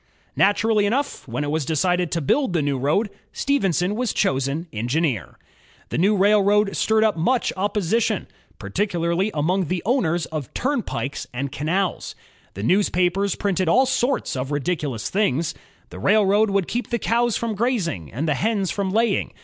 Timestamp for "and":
11.31-11.51, 18.11-18.27